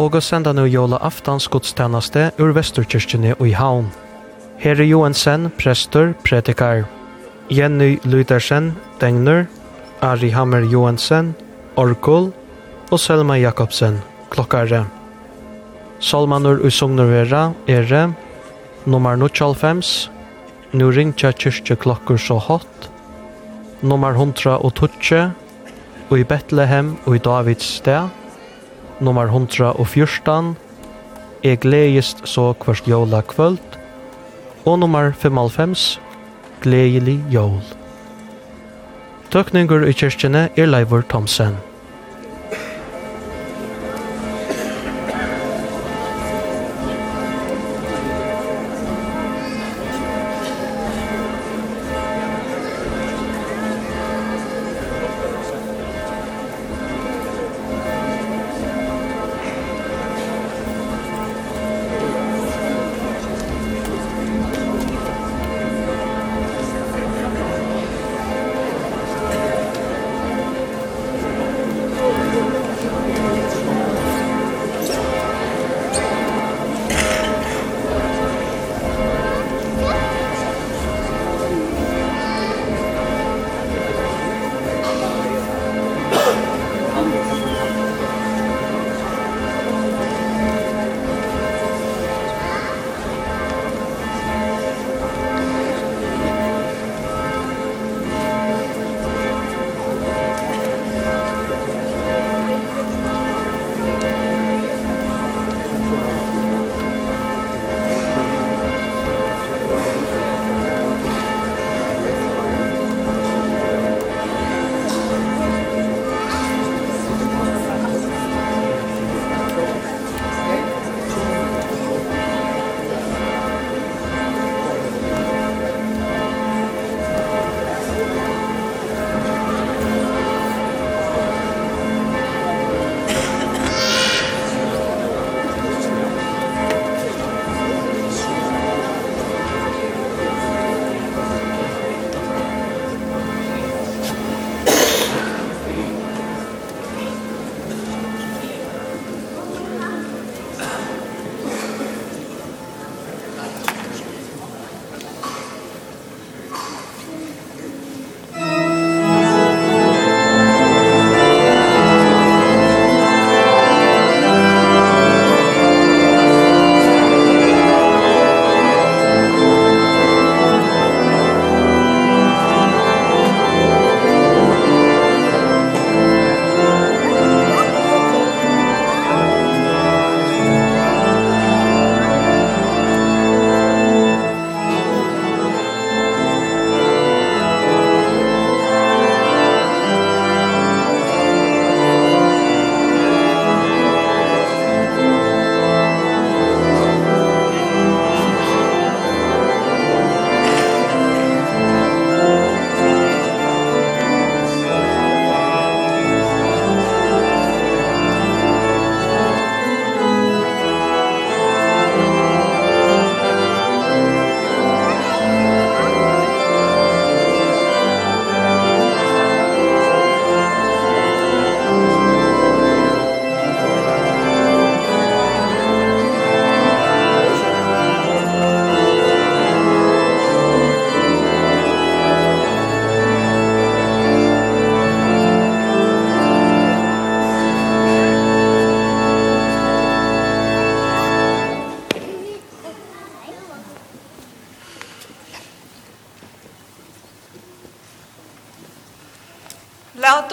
[0.00, 3.90] og å senda nu jola aftans gudstjeneste ur Vesterkirkene og i havn.
[4.60, 6.86] Herre Johansen, prester, predikar.
[7.52, 9.46] Jenny Lydersen, degner.
[10.00, 11.34] Ari Hammer Johansen,
[11.76, 12.30] Orkul
[12.90, 13.98] Og Selma Jakobsen,
[14.32, 14.86] klokkare.
[16.00, 18.14] Salmanur og Sognurvera, er
[18.86, 20.08] Nummer 95.
[20.72, 22.88] Nu ringtja kyrkje klokker så hot,
[23.82, 25.30] Nummer 100 og tutje.
[26.10, 28.08] Og i Betlehem og i Davids sted
[29.00, 30.56] nummer 114,
[31.44, 33.78] «Jeg gledest så kvart jola kvöld»,
[34.64, 36.00] og nummer 55,
[36.62, 37.62] «Gledelig jol».
[39.30, 41.56] Tøkninger i kyrkjene er Leivor Thomsen.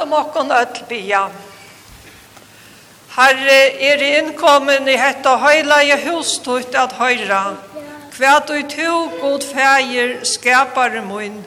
[0.08, 1.30] som okkon öll bia.
[3.10, 3.60] Herre,
[3.90, 7.58] er innkommen i hetta høylaje hustut at høyra,
[8.16, 11.42] hva du to god fægir skapare mun,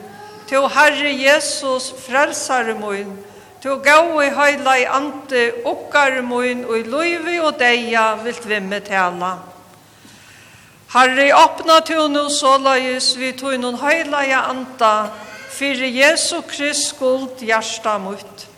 [0.49, 3.15] to Herre Jesus frelsare mun,
[3.63, 8.83] to gau i høyla i ante okkare mun, og i loivi og deia vilt vimme
[8.85, 9.33] tala.
[10.93, 15.09] Herre, åpna to no sålais vi to noen høyla i anta,
[15.49, 18.50] fyrir Jesu Krist skuld hjärsta mutt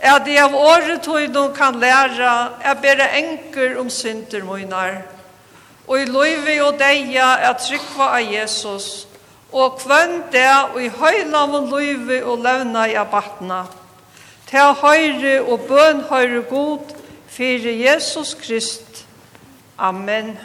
[0.00, 2.30] at jeg av året tøyden kan lære
[2.64, 5.02] at bare enker om synder møyner,
[5.86, 9.06] og i løyve og deia at trykva av Jesus,
[9.52, 13.64] og kvønn det og i høyla av løyve og levna i abatna.
[14.50, 16.94] Til høyre og bøn høyre god,
[17.28, 19.04] fyre Jesus Krist.
[19.78, 20.38] Amen.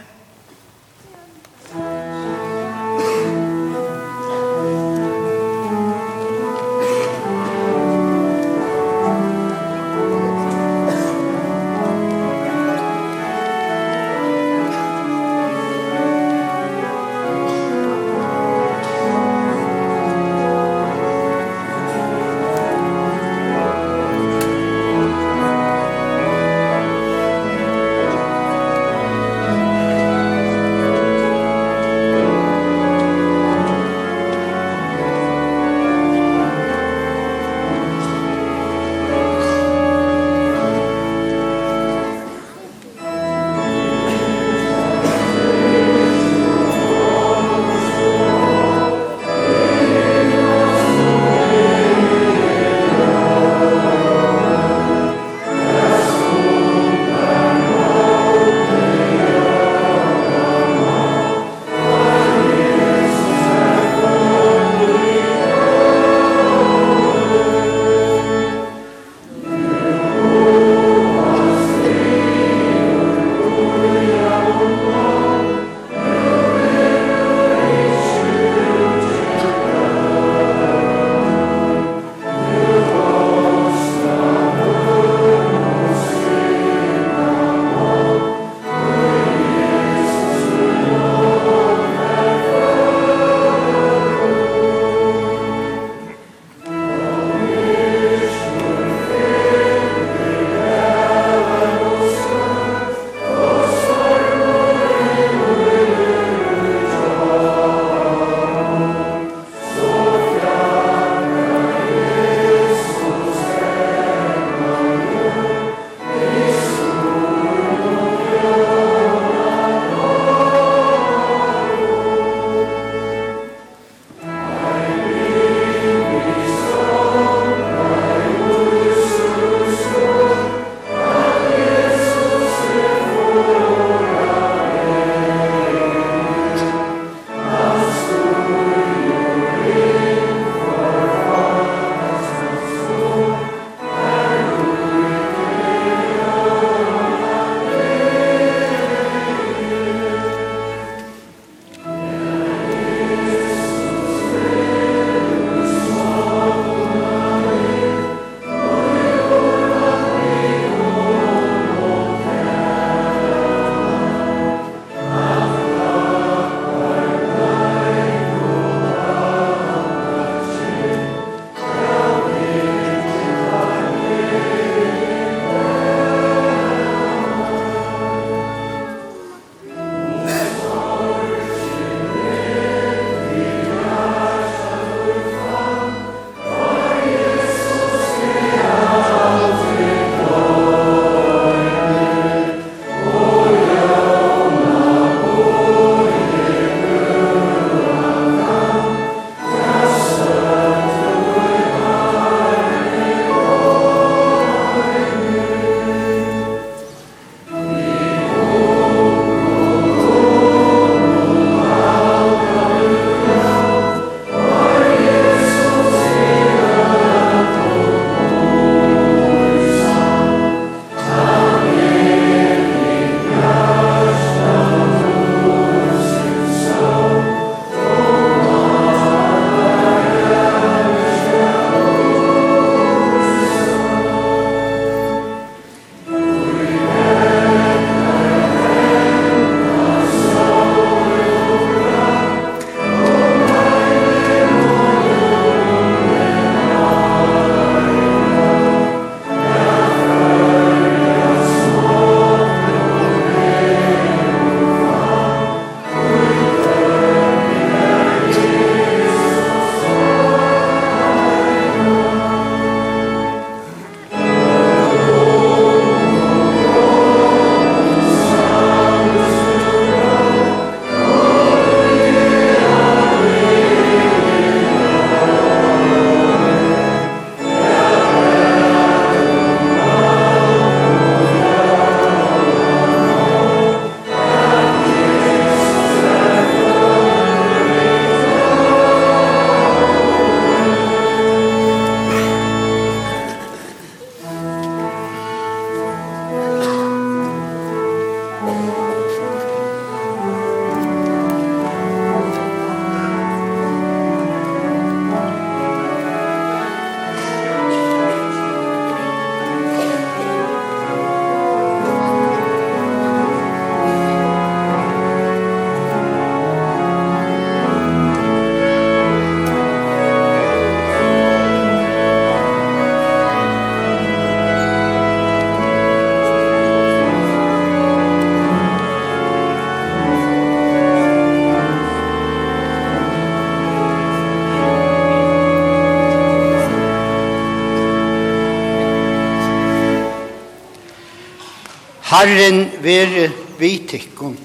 [342.25, 344.37] Herren være vitikkon.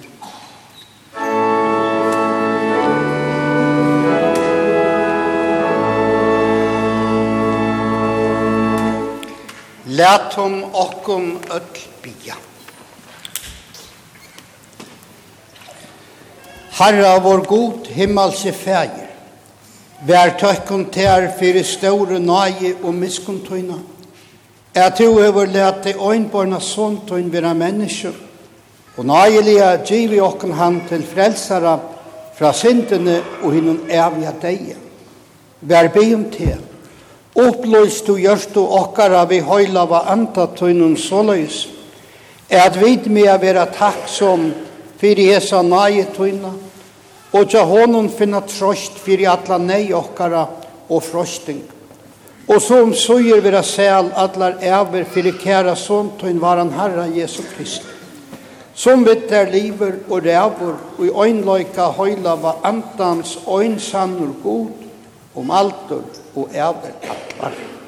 [9.86, 12.36] Lät om okkom öll bia.
[16.70, 19.08] Herra vår god himmelse fægir,
[20.04, 23.80] vær tökkon tär fyrir ståre nage og miskuntöjna,
[24.74, 28.12] at du hever lært deg øynborna sunt og innvira mennesker,
[28.96, 31.78] og nøyelige givi okken han til frelsara
[32.38, 34.76] fra syndene og hinnom evige deie.
[35.60, 36.56] Vær bygum til,
[37.34, 41.68] oppløys du gjørst du okkara vi høyla va anta tøynun såløys,
[42.50, 44.50] er at vid med å være takksom
[45.00, 46.54] fyrir hesa nøye tøyna,
[47.32, 50.46] og til honom finna trøst fyrir atla nei okkara
[50.90, 51.62] og frosting.
[52.50, 57.44] Og som om søyer vera sel allar æver fyrir kæra son tøyn varan herra Jesu
[57.54, 57.86] Krist.
[58.74, 64.66] Som vitt er liver og ræver og i øynløyka høyla var antans øynsannur god
[65.36, 66.02] om altur
[66.34, 67.79] og æver allar.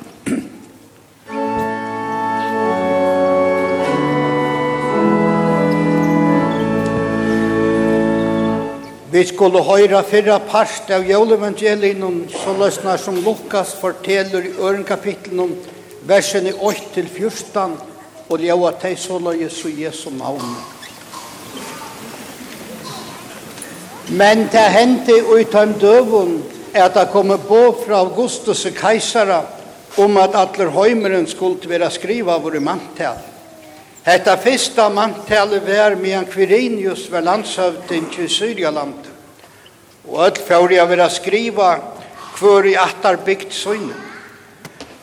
[9.12, 15.50] Vi skulle høyra fyrra parst av jævlevangelien så løsner som Lukas forteller i ørenkapitlen om
[16.09, 17.75] versen i 8 til 14
[18.33, 20.54] og ljøa teg så løyes og Jesu navn.
[24.16, 26.38] Men det hendte ut av døvun,
[26.73, 29.42] at det kom på fra Augustus og Kaisara
[30.00, 33.21] om at atler høymeren skulle være skriva våre manntal.
[34.05, 38.99] Hetta fyrsta manntale var medan Quirinius var landshövding i Syrialand.
[40.09, 41.69] Og öll fjóri að vera skriva
[42.41, 43.95] hver i attar bygd søgne.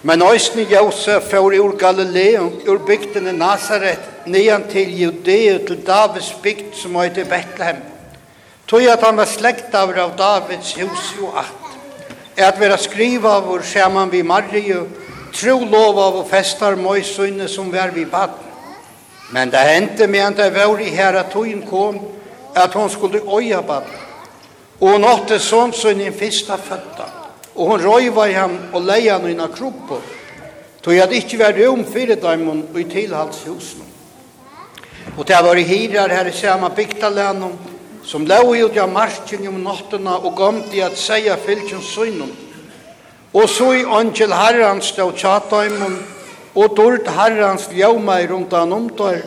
[0.04, 6.76] Men òsni Josef fjóri ur Galileum, ur bygdene Nazaret, nian til Judeu, til Davids bygd
[6.82, 7.80] som høyde Bethlehem.
[8.68, 11.72] Tog at han var slekt av av Davids hus jo at.
[12.36, 14.86] At vera skriva av vår sjaman vi Mario,
[15.32, 18.49] tro lov av og festar møysøgne som var vi baden.
[19.32, 22.00] Men det hände medan det var i her at hun kom
[22.56, 24.06] at hon skulle oja badna.
[24.80, 27.10] Og hun åtte sånn som i fyrsta fötta.
[27.56, 30.02] Og hon røyva i ham og leia han i na kroppen.
[30.82, 33.84] Tog jeg ikke vært rom fyrir dem og i tilhalshusen.
[35.18, 37.58] Og det var i hirar her i samme bygdalennom
[38.06, 42.32] som lå ut av marsjen om nottena og gomt til at seia fylkjens synom.
[43.34, 45.66] Og så i angel herran stod tjata
[46.56, 49.22] og dård herrans ljøma i han omtar,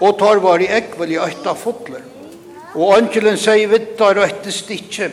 [0.00, 2.02] og tar var i ekvel i øyta fotler.
[2.74, 5.10] Og angelen sier vittar øyte stikje,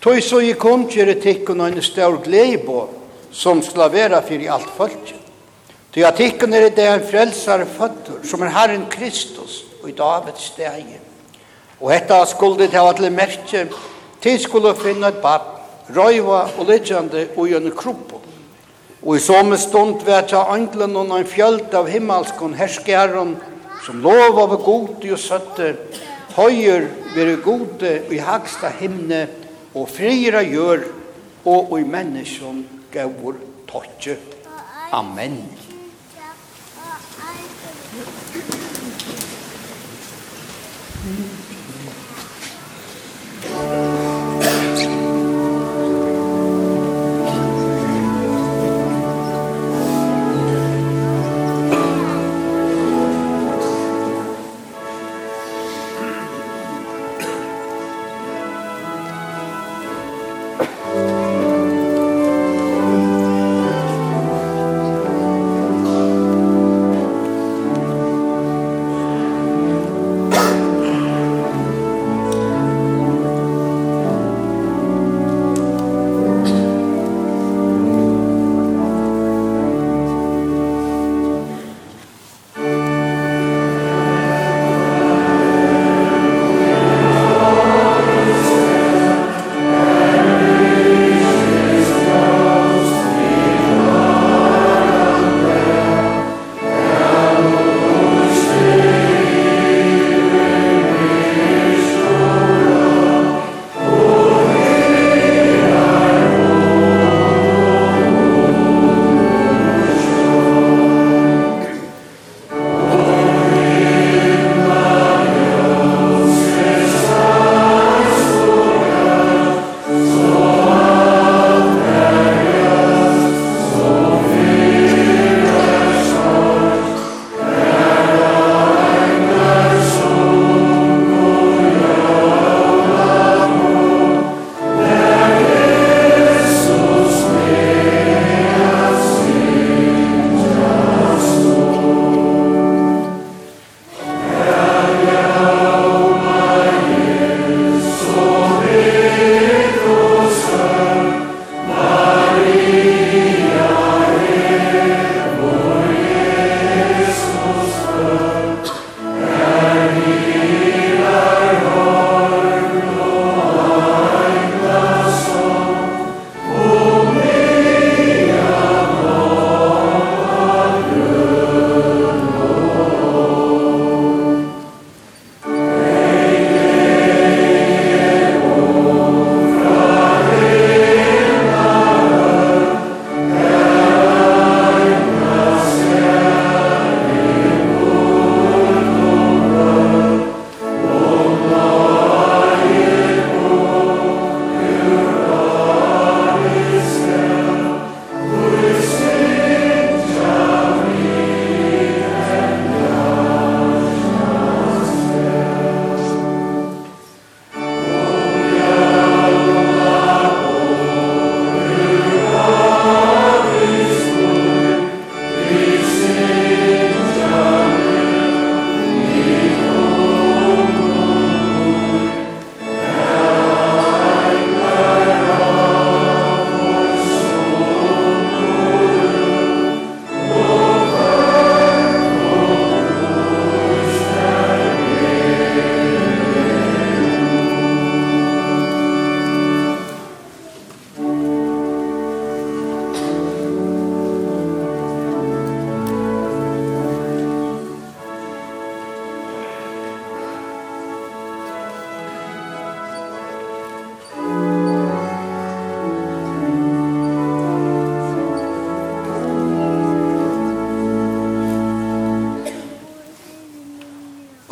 [0.00, 2.88] tog så i kom kjere tikkun og en stor gleibo,
[3.32, 5.16] som slavera fyrir alt folket.
[5.92, 10.50] Ty at tikkun er det en frelsare føtter, som er herren Kristus, og i Davids
[10.52, 11.00] stegje.
[11.80, 13.68] Og hetta skulle det ha til merke,
[14.20, 15.46] til skulle finne et bad,
[15.94, 18.17] røyva og lidjande og gjønne kropp
[19.02, 23.36] Og i samme stund vet jeg anglen og en fjöld av himmelskon herskjæren
[23.84, 25.76] som lov av gode og søtte
[26.34, 29.26] høyer være gode i hagsta himne
[29.74, 30.88] og frira gjør
[31.46, 33.38] og i menneskjon gaur
[33.70, 34.18] tåtje.
[34.92, 35.38] Amen.
[41.04, 41.38] Amen.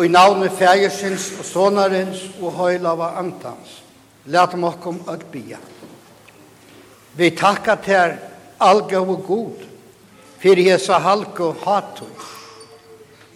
[0.07, 3.83] i navnet fægersins og sonarins og høylava antans.
[4.27, 5.59] Læt om okkom at bia.
[7.17, 8.15] Vi takka ter
[8.61, 9.65] alga og god,
[10.39, 12.07] fyrir hesa halka og hatu.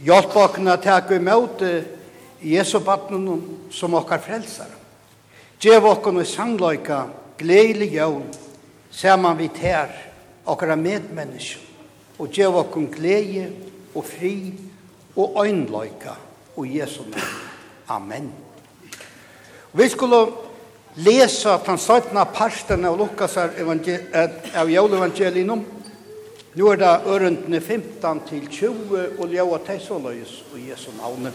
[0.04, 1.72] Hjelp okkna takka imøte
[2.42, 4.70] Jesu batnunum som okkar frelsar.
[5.60, 7.02] Gjev okkon i sannløyka
[7.38, 8.24] gledelig jøvn,
[8.90, 9.90] saman vi ter
[10.46, 11.58] okkara medmennesk,
[12.18, 13.50] og gjev okkon glede
[13.94, 14.34] og fri
[15.16, 16.29] og øynløyka
[16.60, 17.34] og Jesu navn.
[17.88, 18.30] Amen.
[19.72, 20.26] Vi skulle
[20.94, 22.18] lesa den 17.
[22.34, 25.64] parten av Lukas av Jólevangelium.
[26.50, 31.30] Nå er det ørendene 15 til 20 og ljøa tessoløys og Jesu navn.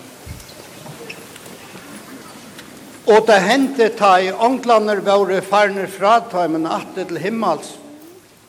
[3.06, 7.78] Og det hendte ta i ånglander våre farner fra ta i men atte til himmels.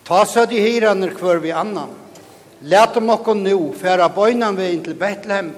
[0.07, 1.93] Ta så de hiraner hver vi annan.
[2.67, 5.53] Læt om okko nu, færa bøynan vi inn til Bethlehem,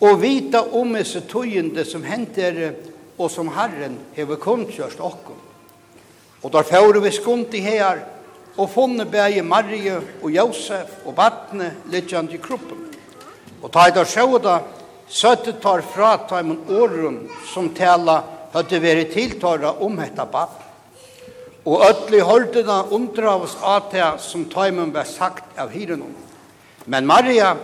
[0.00, 2.74] og vita om disse tøyende som henter
[3.16, 5.38] og som Herren hever kundkjørst okkom.
[6.42, 8.02] Og der fjore vi skumt i her,
[8.56, 12.86] og funne bæge Marie og Josef og Batne littjant i kroppen.
[13.62, 14.60] Og ta i der sjåda,
[15.08, 17.18] søtte tar fra ta imen åren
[17.52, 18.22] som tala
[18.54, 20.64] høtte veri tiltara om hetta Batne.
[21.66, 26.14] Og ötli hordena undravs atea som ta imen var sagt av hirenom.
[26.86, 27.56] Men Maria,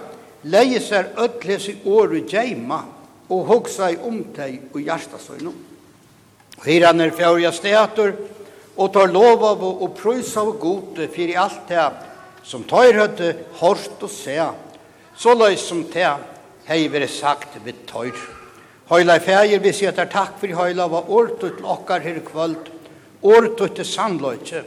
[0.44, 2.82] leiser öll hesi året geima
[3.28, 5.52] og hugsa i om teg og hjärsta søgnu.
[6.64, 8.14] Hyran er fjärja steater
[8.76, 11.88] og tar lov av og prøys av gode fyrir alt det
[12.44, 14.36] som tar høyde hårst og se,
[15.16, 16.10] så løy som det
[16.66, 18.18] hei vire sagt vid tøyr.
[18.90, 22.68] Høyla fægir vi setar takk for høyla var årtut til okkar her kvöld,
[23.22, 24.64] årtut til sandløyke,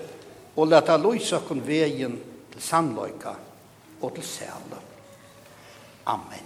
[0.56, 2.16] og leta løysa kun vegin
[2.54, 3.36] til sandløyka
[4.02, 4.85] og til sævla.
[6.06, 6.46] Amen.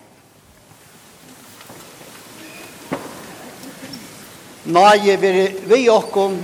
[4.63, 6.37] Nåje veri vi okkom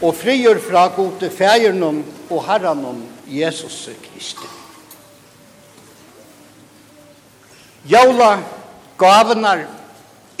[0.00, 4.48] og frigjør fra gode fægernum og herranum Jesus Kristi.
[7.92, 8.38] Jaula
[8.96, 9.66] gavenar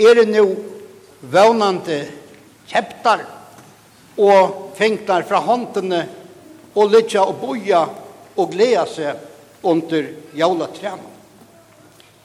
[0.00, 0.46] er nu
[1.20, 2.00] vånande
[2.72, 3.26] kjeptar
[4.16, 6.06] og fengtar fra håndene
[6.72, 7.86] og lytja og boja
[8.36, 9.20] og gleda seg
[9.68, 11.11] under jaula træna.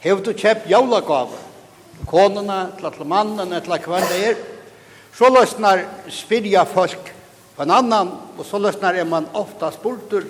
[0.00, 1.38] Hev du kjøpt jólagave,
[2.06, 4.36] Konuna, til mannen, til hver det er,
[5.10, 5.82] så løsner
[6.14, 7.10] spyrja folk
[7.56, 10.22] på en annan, og så løsner er man ofta spurtur,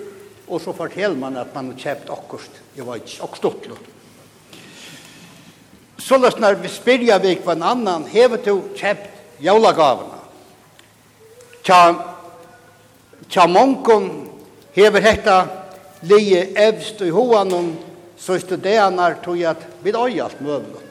[0.49, 3.77] og så forteller man at man har kjøpt okkurst, jeg var ikke okkurstutlo.
[5.99, 10.17] Så løsner vi spyrja vi på en annan, hev du kjøpt jólagavene.
[11.61, 11.93] Tja,
[13.29, 14.09] tja mongon
[14.73, 15.43] hever hetta
[16.01, 17.75] lie evst i hoanon,
[18.19, 20.89] så studerar tog att alt allt möjligt.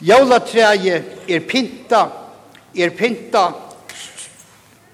[0.00, 2.08] Jólatræje er pinta,
[2.74, 3.52] er pinta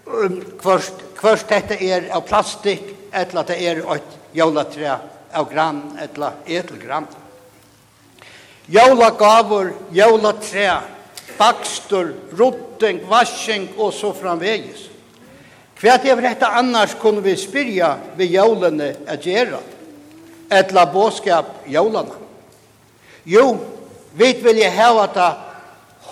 [0.04, 2.82] um, kvørst, kvørst dette er av plastik,
[3.14, 4.96] etla det er et jólatræ
[5.30, 7.06] av gran, etla etelgran.
[8.66, 10.80] Jólagavur, jólatræ,
[11.38, 14.88] bakstur, rutting, vassing og så framvegis.
[15.78, 19.75] Hva er dette annars kunne vi spyrja ved jólene at gjøre det?
[20.50, 22.14] etla båskap jólana.
[23.24, 23.56] Jo,
[24.14, 25.28] vit vilja hava ta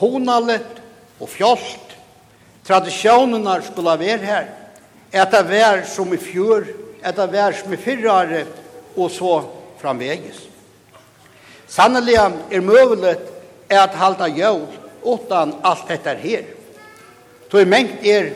[0.01, 0.81] honalet
[1.20, 1.94] og fjolt.
[2.66, 4.49] Tradisjonerna skulle vera her.
[5.14, 6.66] Eta vær som i fjör,
[7.05, 8.47] eta vær som i fyrrare,
[8.97, 9.44] og så
[9.79, 10.40] framvegis.
[11.68, 12.16] Sannelig
[12.51, 13.31] er møvelet
[13.70, 14.66] at halda jól
[15.05, 16.44] utan alt dette her.
[17.55, 18.33] i mengt er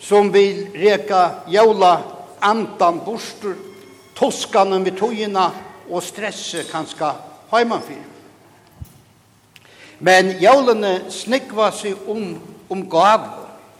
[0.00, 2.02] som vil reka jóla
[2.40, 3.67] andan bostur
[4.18, 5.48] toskanen vid togina
[5.88, 7.12] og stresset kanska
[7.52, 8.04] heimanfyr.
[9.98, 12.34] Men jævlene snikva seg om,
[12.70, 13.24] om gav,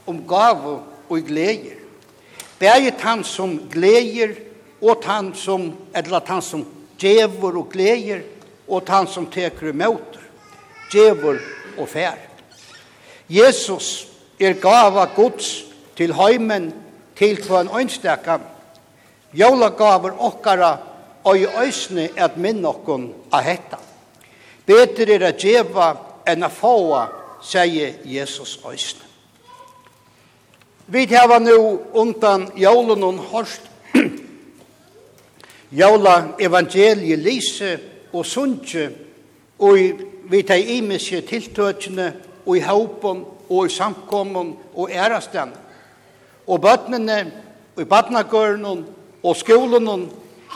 [0.07, 0.65] om gav
[1.09, 1.77] og gleder.
[2.59, 4.35] Begge tann som gleder,
[4.83, 6.65] og tann som, eller tann som
[6.99, 8.25] djevor og gleder,
[8.69, 10.19] og tann som teker imot,
[10.93, 11.39] djevor
[11.79, 12.19] og fær.
[13.31, 14.09] Jesus
[14.41, 15.65] er gava gods
[15.99, 16.71] til heimen,
[17.19, 18.43] til hver ønstekan,
[19.33, 20.77] Jólagaver okkara
[21.25, 23.79] og i øysne at minn okkon a hetta.
[24.67, 25.89] Betur er a djeva
[26.29, 27.07] enn a fåa,
[27.43, 29.05] sier Jesus øysne.
[30.87, 33.61] Vi hava nu undan jólun og horst
[35.73, 37.79] jóla evangelie lise
[38.13, 38.91] og sunche
[39.59, 39.79] og
[40.31, 42.13] vi tei imiske tiltøkene
[42.47, 45.53] og i haupon og i samkommen og ærastan.
[46.47, 47.33] Og bøtnene
[47.77, 48.87] og i badnagørnen
[49.23, 50.09] og skolen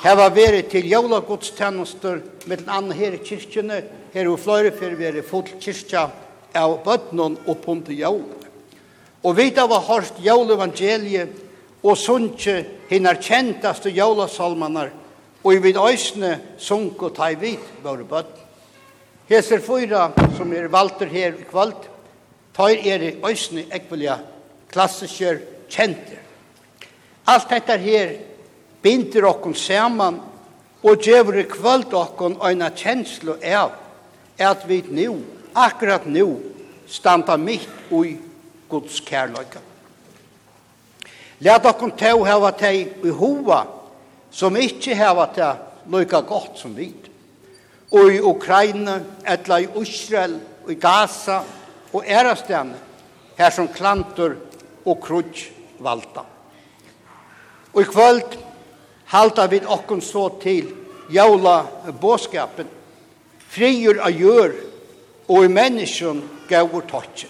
[0.02, 5.22] heva veri til jævla gudstjenester med andre her i kyrkjene, her og for fyrir veri
[5.22, 6.08] full kyrkja
[6.54, 8.40] av bøtnen og punte jævla.
[9.22, 11.38] Og vi da var hørt jævla evangeliet
[11.82, 14.90] og sunnje hinnar kjentaste jævla salmanar
[15.42, 18.38] og i vid øysne sunk og i vid våre bøtn.
[19.28, 21.88] Heser fyra som er valter her i kvalt,
[22.54, 24.18] tar er i øysne ekvelia
[24.72, 25.38] klassiske
[25.70, 26.18] kjenter.
[27.26, 28.10] Alt dette her
[28.82, 30.20] binder okkon saman
[30.82, 33.76] og gjevur i kvöld okkon eina kjenslu av
[34.42, 35.22] at vi nu,
[35.54, 36.40] akkurat nu,
[36.88, 38.16] standa mitt ui
[38.68, 39.60] Guds kærløyka.
[41.42, 43.62] Læt okkon teg hava teg i hova
[44.32, 46.92] som ikkje hava teg løyka godt som vi.
[47.92, 51.42] Og i Ukraina, etla i Israel, i Gaza
[51.92, 52.78] og ærastene,
[53.36, 54.36] her som klantur
[54.84, 56.24] og krutsk valda.
[57.72, 58.38] Og i kvöld
[59.12, 60.72] halda vid okkon så til
[61.12, 61.66] jaula
[62.00, 62.68] båskapen,
[63.52, 64.54] frigjur av gjør
[65.28, 67.28] og i menneskjon gaur totje.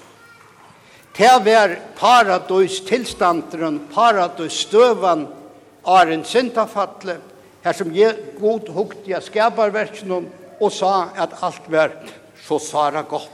[1.13, 5.27] Det var paradis tilstanderen, paradis støvan,
[5.83, 7.17] av en syndafatle,
[7.65, 10.21] her som jeg god hukt i skaparverkene
[10.63, 11.97] og sa at alt var
[12.47, 13.31] så sara godt.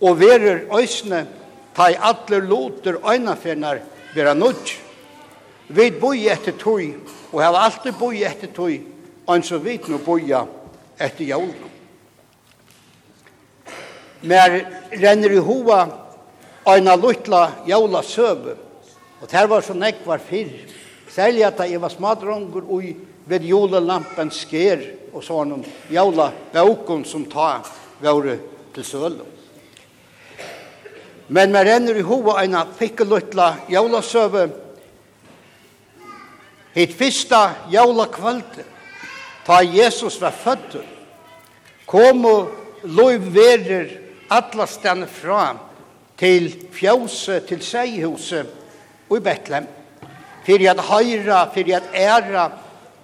[0.00, 1.26] Og verer øsne,
[1.76, 3.82] ta i alle loter øynafernar
[4.14, 4.78] vera nudj.
[5.68, 6.80] Vi boi etter tog
[7.32, 8.74] og har alltid boi etter tog,
[9.26, 10.44] og så vidt nå boia
[11.00, 11.70] etter jævlen.
[14.22, 14.60] Men
[14.92, 15.80] renner i hova
[16.68, 18.54] eina luttla jaula søve,
[19.20, 20.52] og det var så nekk var fyrr,
[21.10, 22.94] særlig at jeg var smadronger ui
[23.26, 27.60] ved julelampen sker, og så noen jaula baukon som ta
[28.02, 28.38] våre
[28.74, 29.26] til sølen.
[31.32, 34.48] Men man renner i hova eina fikk luttla jævla søve,
[36.74, 38.64] Hitt fyrsta jævla kvölde,
[39.44, 40.78] ta Jesus var født,
[41.86, 42.50] kom og
[42.84, 43.90] lov verer
[44.30, 45.56] alla fram fra
[46.16, 48.46] til fjøset, til seihuse
[49.10, 49.66] og i Betlehem,
[50.46, 52.50] fyrir at høyra, fyrir at æra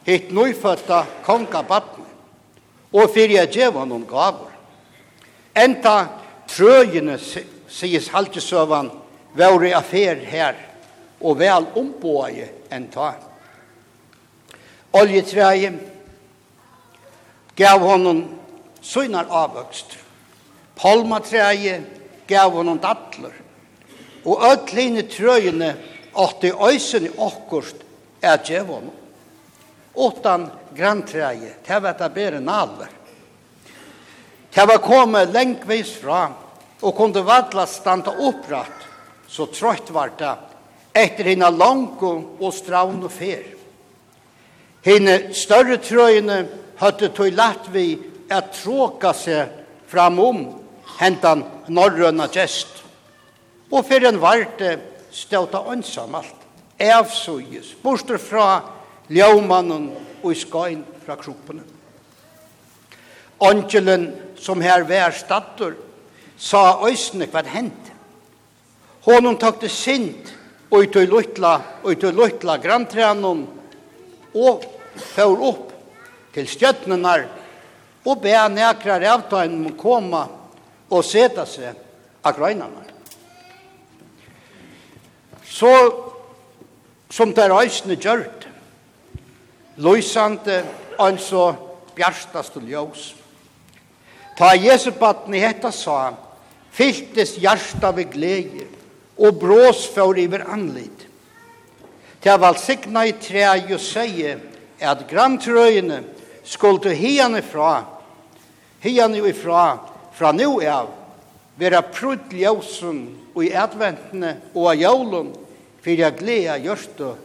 [0.07, 2.07] hitt nøyføtta konga batten,
[2.93, 4.55] og fyrir at djeva noen gaver.
[5.59, 5.97] Enta
[6.49, 7.19] trøyene,
[7.69, 8.91] sies haltesøvan,
[9.37, 10.55] væri affær her,
[11.21, 13.28] og vel ombåje enn tatt
[14.92, 15.81] oljetræet
[17.57, 18.38] gav honom
[18.81, 19.96] synar avvöxt.
[20.77, 21.83] Palmatræet
[22.27, 23.33] gav honom dattler.
[24.24, 25.77] Og öll trøyene
[26.14, 27.77] åtte øysen i okkurst
[28.22, 28.94] er djev honom.
[29.94, 32.90] Åttan grantræje, det var det bedre nalver.
[34.55, 36.33] Det var kommet lengvis fra
[36.83, 38.87] og kunde vadla standa oppratt,
[39.29, 40.35] så trøyt var det
[40.94, 43.58] etter hina langko og straun og fer.
[44.87, 46.43] Hine større trøyene
[46.79, 47.99] høtte tog lagt vi
[48.31, 49.51] at tråka seg
[49.91, 50.45] framom
[50.99, 52.71] hentan norrøna gest.
[53.73, 54.77] Og for en varte
[55.12, 56.45] stauta ønsamalt, alt,
[56.79, 58.62] evsuges, borster fra
[59.11, 59.91] ljaumannen
[60.23, 61.64] og i skøyn fra kroppene.
[63.43, 65.75] Angelen som her vær stattur,
[66.38, 67.95] sa øysene hva det hendte.
[69.03, 70.35] Hånden takte sint,
[70.71, 73.47] og i tog luttla, og i tog luttla grantrænen,
[74.35, 74.64] og
[75.14, 75.73] får opp
[76.35, 77.27] til stjøtnenar
[78.09, 80.27] og be nekrar avtøyen koma
[80.88, 81.77] og seta seg
[82.25, 82.85] av grøynene.
[85.49, 85.73] Så
[87.11, 88.47] som det reisende gjørt,
[89.81, 90.61] løysande
[91.01, 91.51] altså
[91.97, 93.05] bjørstast og ljøs.
[94.38, 96.12] Ta Jesubatten i hetta sa,
[96.71, 98.69] fyltes hjarta ved glede,
[99.19, 101.08] og brås for iver anlid.
[102.23, 104.37] Det val signa i tre og seie
[104.81, 106.03] at grantrøyene
[106.47, 107.85] skulle hian fra,
[108.83, 109.79] hian ifra,
[110.15, 110.91] fra nu av,
[111.59, 113.03] vera prudd ljøsen
[113.35, 115.31] og i adventene og av jævlen,
[115.83, 117.25] for jeg gleder gjørst og.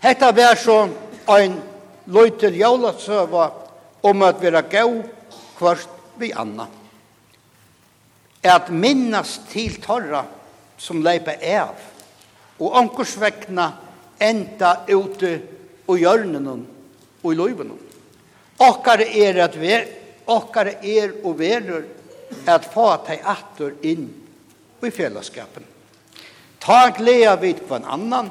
[0.00, 0.76] Hetta var så
[1.34, 1.56] ein
[2.06, 3.50] løytel jølasøva
[4.08, 5.02] om at vera gau
[5.58, 5.88] kvart
[6.20, 6.66] vi anna.
[8.40, 10.24] At minnast til torra,
[10.80, 11.76] som leipa av,
[12.60, 13.66] og ankersvekna
[14.20, 15.32] enda ute
[15.88, 16.48] og hjørnen
[17.20, 17.78] og i løyvenen.
[18.60, 19.72] Okkar er at vi,
[20.28, 21.84] okkar er og verur
[22.48, 24.06] at få teg atur inn
[24.80, 25.64] i fellesskapen.
[26.60, 28.30] Ta gleda vid på en annan,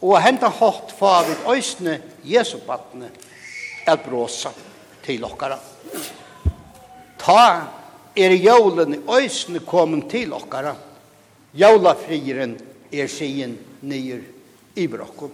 [0.00, 3.10] og henta hårt få vid øysene Jesu battene
[3.86, 4.50] at bråsa
[5.04, 5.58] til okkara.
[7.20, 7.42] Ta
[8.16, 10.74] er i i øysene kommet til okkara,
[11.54, 12.54] Jaulafrieren
[12.92, 14.22] er sien nyer
[14.78, 15.32] i brokken.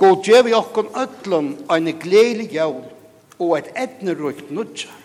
[0.00, 2.84] God gjev i okken ötlun en gledelig jaul
[3.40, 4.96] og et etnerukt nudjar.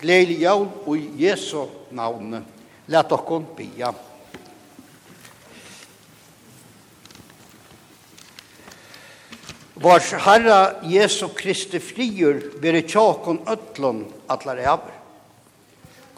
[0.00, 2.42] Gledelig jaul og i Jesu navne.
[2.88, 3.92] Læt okken bia.
[9.78, 14.96] Vars Herra Jesu Kristi friur vire tjåkon ötlun atlar eivr.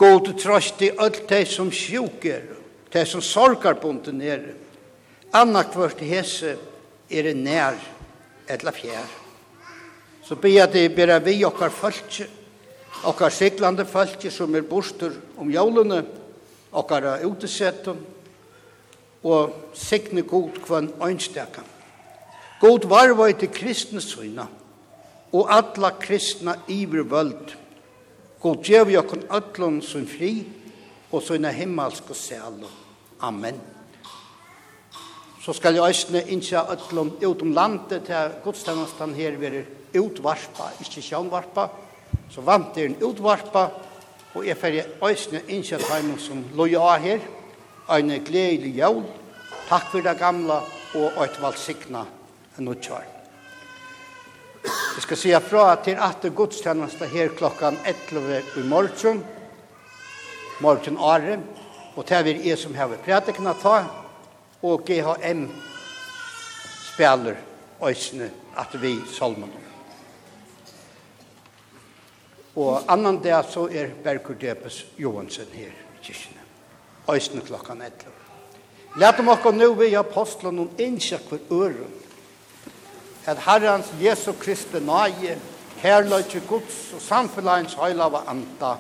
[0.01, 2.60] God trøst i öll som sjuk er
[2.93, 4.23] det som sorgarbunden
[5.33, 6.57] Anna kvart hese
[7.11, 7.77] er det nær,
[8.51, 9.07] etla fjær.
[10.27, 12.27] Så be at det bera vi okkar fölkje,
[13.07, 16.03] okkar siglande fölkje som er bostur om jólene,
[16.73, 18.01] okkar utesettum,
[19.23, 21.67] og signe god kvann øynstekan.
[22.61, 24.47] God varvøy til kristne søyna,
[25.33, 27.55] og alla kristna ivervöld.
[28.41, 30.43] God djev okkar ötlun som fri,
[31.13, 32.69] og sina himmelske sælo.
[33.21, 33.61] Amen.
[35.41, 39.63] Så skal jeg øsne innskja øtlom ut om landet til godstjennesten her vil
[39.99, 41.69] utvarpa, ikke sjønvarpa.
[42.31, 43.69] Så vant er en utvarpa,
[44.35, 47.25] og jeg fer øsne innskja teimen som loja her.
[47.91, 49.03] Ein gledelig jævl.
[49.69, 50.61] Takk for det gamla
[50.95, 52.05] og et valgsikna
[52.59, 53.09] nødtjør.
[54.65, 59.25] Jeg skal si fra til at godstjennesten her klokkan 11 i morgen
[60.61, 61.39] morgen Are,
[61.97, 63.85] og det er jeg som har prædikene ta,
[64.63, 65.47] og GHM
[66.93, 67.35] spiller
[67.89, 69.53] øsene at vi salmen.
[72.57, 76.41] Og annan dag så er Bergur Depes Johansen her i kyrkene.
[77.15, 77.83] Øsene klokkan
[78.97, 79.17] 11.
[79.17, 81.95] dem okkur nu vi apostlen og innsjekk for øren.
[83.27, 85.39] At Herrens Jesu Kristi nage,
[85.77, 88.75] herløyke Guds og samfunnens høylava anta,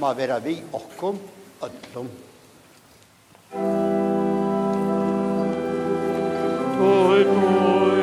[0.00, 1.18] må være vi okkom
[1.62, 2.08] ødlom.
[6.78, 7.99] Toi, toi.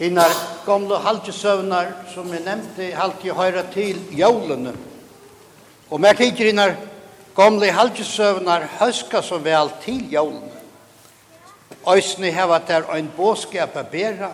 [0.00, 0.32] Hinar
[0.64, 4.72] gamla halvtjesøvnar som jeg nevnte halvtje høyra til jólene.
[5.92, 6.70] Og mer tider hinar
[7.36, 10.54] gamla halvtjesøvnar høska så vel til jólene.
[11.84, 14.30] Øysene heva der ein båskap a bera.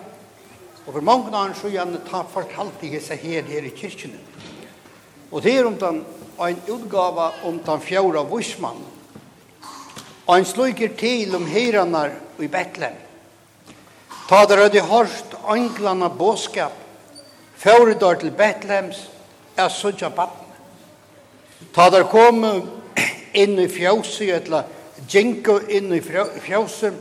[0.85, 4.15] Og for mange år så gjerne ta fortalt i hese her her i kyrkjen.
[5.31, 6.05] Og det er om den
[6.39, 8.87] ein utgava om den fjorda vursmannen.
[10.27, 13.06] Og ein sluker til om heranar i Betlehem.
[14.27, 16.73] Ta der hadde hørt englene båskap,
[17.55, 19.05] før der til Betlehems,
[19.57, 20.47] er suttja batten.
[21.73, 22.43] Ta der kom
[23.33, 24.67] inn i fjøset, eller
[25.07, 26.97] gjenko inn i fjøset,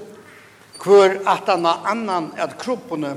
[0.79, 3.17] hvor at han har annan at kroppene,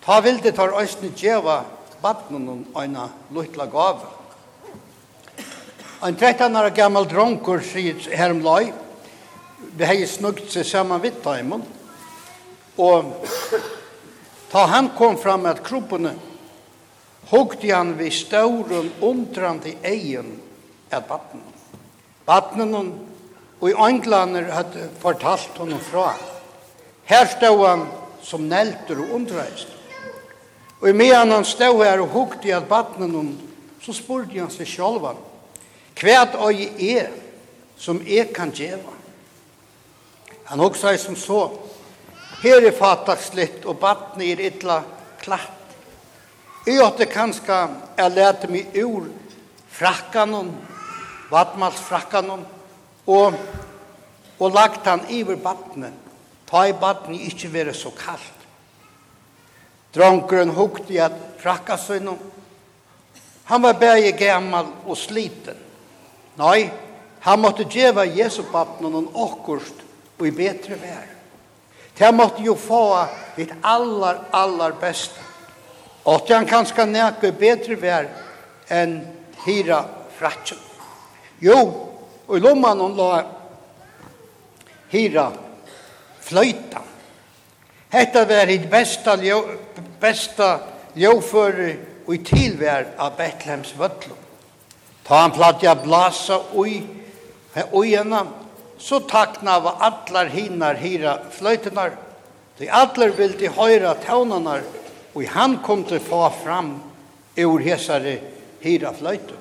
[0.00, 1.58] ta vilde tar øyne djeva
[2.00, 3.04] batten og øyne
[3.36, 4.08] luttla gave.
[6.06, 8.72] En 13 år gammel dronker sier her om løy,
[9.76, 11.66] vi har snugt seg saman vidt timen,
[12.80, 13.28] Og
[14.50, 16.14] ta han kom fram at kroppene,
[17.30, 20.32] hukte han vid stauren undrande til egen
[20.90, 21.44] av vattnen.
[22.26, 22.74] Vattnen
[23.60, 26.14] og i Englander hadde fortalt honom fra.
[27.04, 27.84] Her stod han
[28.24, 29.68] som nelter og undreist.
[30.80, 33.32] Og i medan han stod her og hukte at vattnen om,
[33.80, 35.18] så spurte han seg sjálvan,
[35.96, 37.10] kvært øye er
[37.80, 38.92] som jeg kan djeva.
[40.50, 41.46] Han hugsa som så,
[42.40, 44.80] Her er fatakslitt, og badne er illa
[45.20, 45.56] klatt.
[46.64, 47.56] Jeg åtte kanskje
[47.96, 49.08] jeg lærte meg ur
[49.72, 50.50] frakkanon,
[51.30, 52.44] vatmalsfrakkanon,
[53.10, 53.36] og,
[54.38, 55.92] og lagt han iver badne.
[56.48, 58.36] Ta i badne ikke være så kallt.
[59.94, 62.18] Dronkeren hukte i at frakkasøynom.
[63.50, 65.58] Han var bæge gammal og sliten.
[66.38, 66.70] Nei,
[67.20, 69.82] han måtte djeva Jesu badne noen okkurst
[70.18, 71.19] og i betre vær.
[72.00, 73.04] Det måtte jo få
[73.36, 75.12] ditt allar, allar best.
[76.08, 78.08] Og det han kanskje nekje bedre vær
[78.72, 79.02] enn
[79.44, 79.82] hira
[80.16, 80.56] fratsen.
[81.44, 81.58] Jo,
[82.24, 83.10] og i lomman hon la
[84.94, 85.26] hira
[86.24, 86.80] fløyta.
[87.92, 89.42] Hetta vær hitt besta, ljó,
[90.00, 90.50] besta
[90.96, 91.70] ljóføre
[92.06, 94.16] og i tilvær av Betlehems vøtlo.
[95.04, 96.78] Ta han platt ja blasa ui,
[97.74, 98.24] ui henne,
[98.80, 101.96] så takna av allar hinar hira fløytenar,
[102.58, 104.64] de allar vildi høyra tónanar
[105.14, 106.74] og han kom til få fram
[107.36, 108.18] ur hesare
[108.62, 109.36] hira fløyte.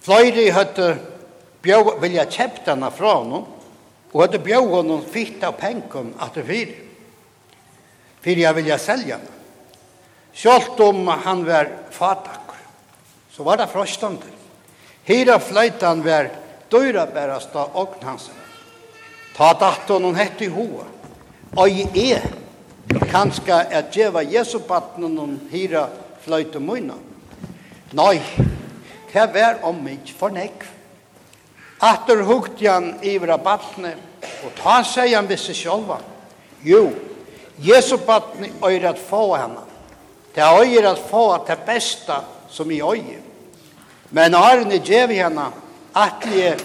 [0.00, 0.94] Fløyri høtte
[1.62, 3.44] bjau, vilja kjepta hana fra honom,
[4.10, 6.72] og høtte bjau honom fitta penkon at det fyr.
[8.24, 9.36] Fyr jeg vilja selja hana.
[10.34, 12.54] Sjalt om han var fatak,
[13.34, 14.39] så var det frostande.
[15.04, 16.30] Hira fløytan var
[16.70, 18.30] døyra bærast av ogn hans.
[19.36, 20.86] Ta datt hon hett i hoa.
[21.66, 22.20] i e,
[23.10, 25.88] kanska at djeva Jesu batten hon hira
[26.24, 26.94] fløyta munna.
[27.92, 28.20] Nei,
[29.12, 30.66] det var om mig for nekv.
[31.80, 33.94] Atter hugt jan ivra battne,
[34.44, 35.96] og ta seg han visse sjolva.
[36.62, 36.90] Jo,
[37.58, 39.64] Jesu battne øyre at få henne.
[40.34, 42.20] Det øyre at få at det besta
[42.50, 43.29] som i øyre.
[44.10, 45.46] Men Arne djev henne
[45.94, 46.58] at jeg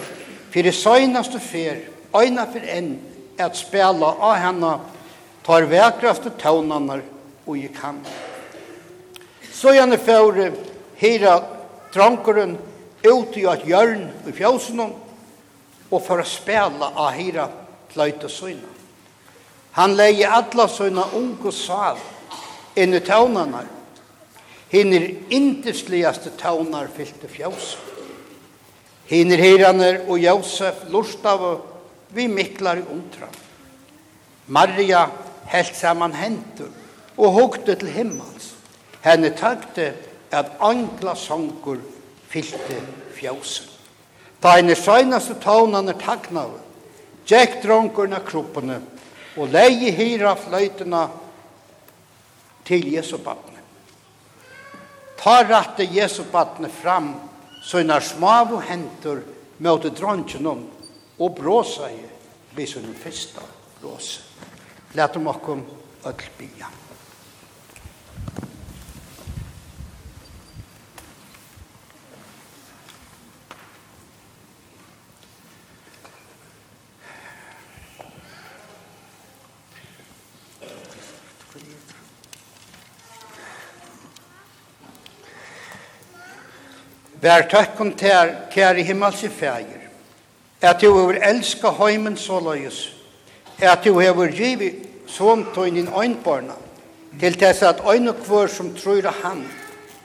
[0.53, 1.81] fyrir søgnast og fyr,
[2.15, 2.95] øyna fyr enn,
[3.37, 4.71] at spela av henne
[5.45, 7.01] tar vekraste tøvnene
[7.45, 7.99] og jeg kan.
[9.53, 10.55] Så gjerne fyrir
[10.97, 11.35] hira
[11.93, 12.55] drankeren
[13.05, 14.87] ut i at hjørn i fjøsene
[15.91, 17.45] og for å spela av hira
[17.91, 18.71] pløyte søgna.
[19.75, 21.99] Han leie atla søgna unge sal
[22.79, 23.67] inn i tøvnanar
[24.75, 27.75] hinner indesligaste taunar fyllte fjós.
[29.07, 31.59] Hinner hiraner og Josef lurstavu
[32.15, 33.29] vi miklar undra.
[34.47, 35.05] Maria
[35.51, 36.73] helt saman hendur
[37.17, 38.51] og hugte til himmels.
[39.05, 39.93] Henne tagte
[40.31, 41.79] at angla sangur
[42.29, 42.81] fyllte
[43.15, 43.69] fjósen.
[44.43, 46.51] Da henne søgnaste taunan er tagnav,
[47.25, 48.81] Jack dronkerne kroppene
[49.37, 51.07] og leie hira fløytena
[52.65, 53.54] til Jesu barn.
[55.17, 57.13] Ta rette Jesu badne fram,
[57.63, 59.23] så innar smavu hentur
[59.59, 60.65] møte dronkjennom
[61.19, 62.01] og bråsa i
[62.55, 63.43] vi sunn fyrsta
[63.81, 64.21] bråsa.
[64.95, 65.65] Lætum okkom
[66.05, 66.69] öll bia.
[87.25, 89.85] Vær tøkken til kjære himmelske fæger,
[90.61, 92.91] at du over elska heimen så løyes,
[93.57, 96.53] at du hever givet som inn øynbarna,
[97.19, 99.41] til tess at øyne kvør som tror han,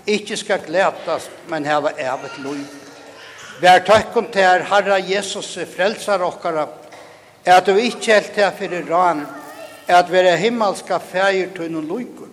[0.07, 2.62] ikke skal glætas, men heva evet løy.
[3.61, 6.68] Vær tøkken til Herre Jesus frelsar okkara,
[7.45, 9.27] at du ikke helt til fyrir ran,
[9.89, 12.33] at være himmelska fæger tøynin løykur,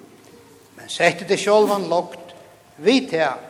[0.77, 2.35] men sette det sjolvan lokt,
[2.77, 3.46] vi til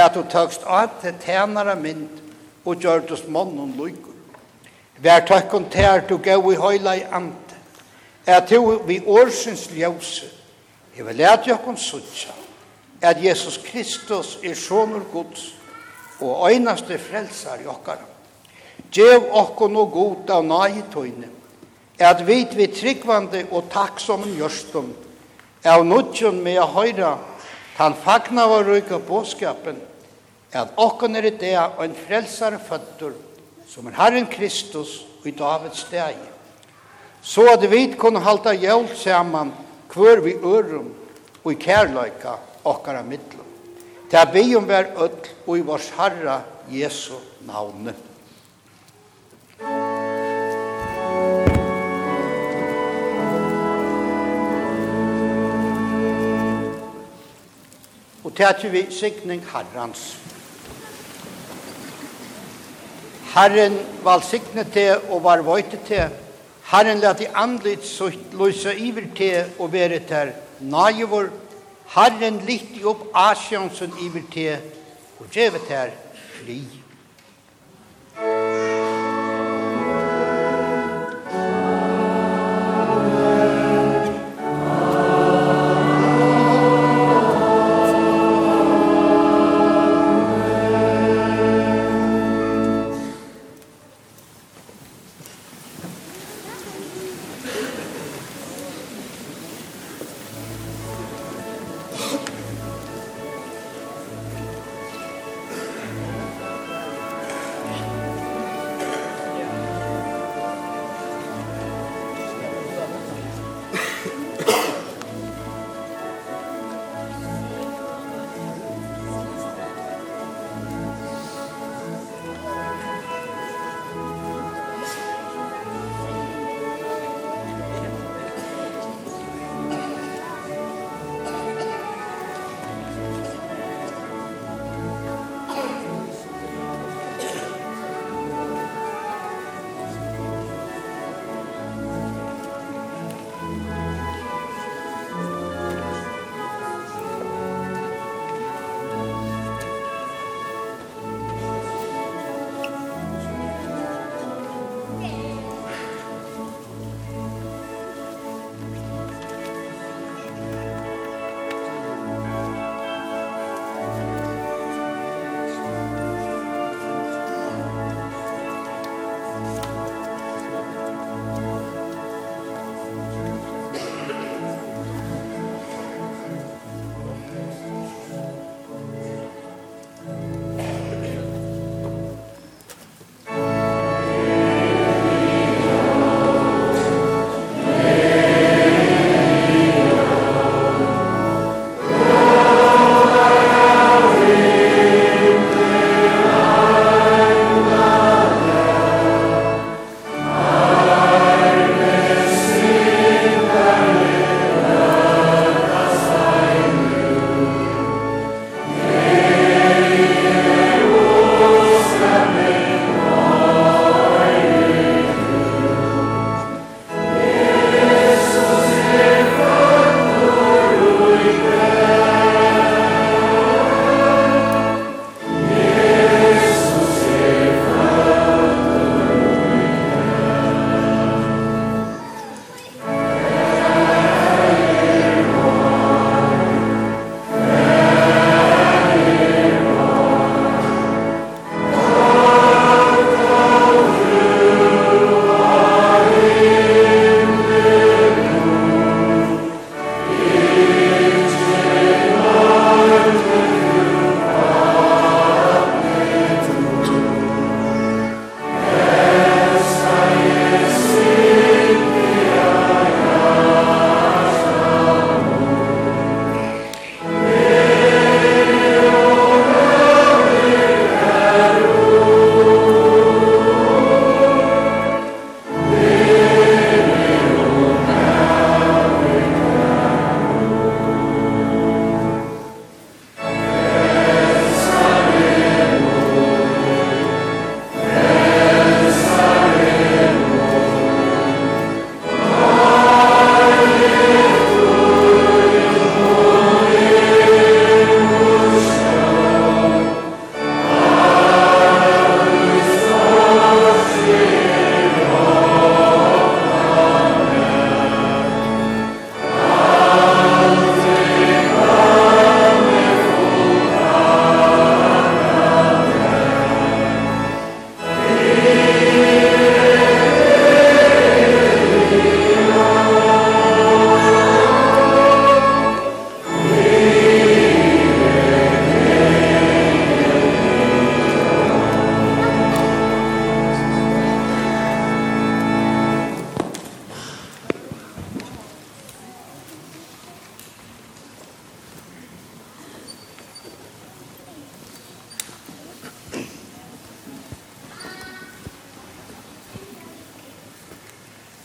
[0.00, 2.08] at du tøkst av til tænare mynd
[2.64, 4.14] og gjør du og lykker.
[4.98, 7.56] Vær tøkken til at du gav i høyla i ante,
[8.26, 10.26] at du vi årsens ljøse,
[10.96, 12.34] jeg vil lete jokken suttja,
[13.00, 15.54] at Jesus Kristus er sånur Guds
[16.20, 18.06] og øynaste frelsar jokkara.
[18.92, 21.28] Gjev okkon og god av nai tøyne,
[21.98, 24.90] at vit vi tryggvande og takksomen gjørstum,
[25.64, 27.12] av nudjon med a høyra,
[27.78, 29.78] han fagna var røyka båskapen,
[30.52, 33.12] at okken er det og en frelsar føtter
[33.68, 36.16] som er Herren Kristus i Davids steg.
[37.22, 39.52] Så at vi kunne halta jævl saman
[39.92, 40.92] hver vi ørum
[41.44, 43.44] og i kærløyka okkara middelen.
[44.10, 46.42] Det er vi om hver ødel og i vårs Herre
[46.72, 47.14] Jesu
[47.46, 47.94] navnet.
[58.24, 60.18] Og til at vi sikning Herrens.
[63.34, 66.08] Herren valsigne te og var vøyte te.
[66.70, 71.30] Herren let i andlit sutt lysa iver te og vere ter naivor.
[71.94, 74.50] Herren litt opp asjonsen iver te
[75.18, 75.94] og gjevet her
[76.38, 76.60] fri.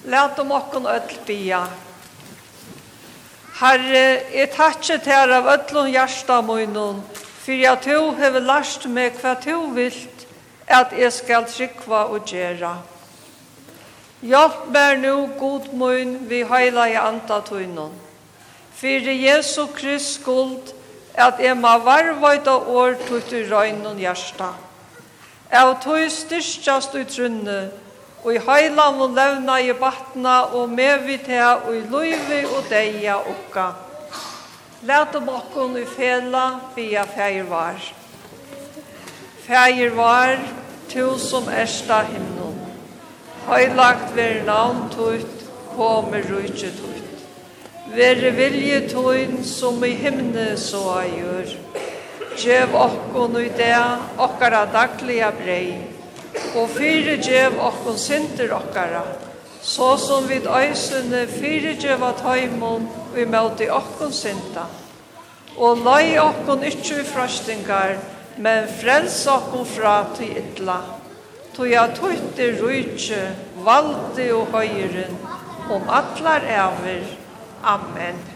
[0.06, 1.68] Lät om okkon öll bia.
[3.54, 6.99] Herre, jeg takkje til av öllun hjärsta munnen,
[7.45, 10.26] fyrir at du hefur last meg hva du vilt,
[10.68, 12.74] at jeg skal trykva og gjera.
[14.24, 17.95] Hjelp meg nu, god munn, vi heila i anta tunnen.
[18.76, 20.74] Fyrir Jesu Krist skuld,
[21.14, 24.51] at jeg ma varvaita år tutt i røynun hjärsta.
[25.51, 27.12] Jeg tog styrstjast ut
[28.24, 33.68] og i heilan og levna i batna og medvit og i luivi og deia okka.
[34.84, 37.80] Læt om okkon i fela via feir var.
[39.44, 40.40] Feir var,
[40.90, 42.60] tu som ersta himnon.
[43.48, 47.24] Heilagt ver navn tutt, kom rujtje tutt.
[47.96, 51.58] Veri vilje tutt som i himne så a gjør.
[52.40, 53.76] Gjev okkon i det
[54.18, 55.93] okkara dagliga brei
[56.56, 59.04] og fyrirgev okkon sinter okkara,
[59.62, 61.28] så som vid øysene
[62.08, 64.66] at taimon vi møte okkon sinta.
[65.58, 67.96] Og lai okkon ikkje i frøstingar,
[68.38, 70.82] men frels okkon fra til ytla.
[71.54, 73.24] Tog at høyt rujtje,
[73.66, 75.18] valde og høyren,
[75.70, 77.06] om atlar ever.
[77.64, 78.33] Amen.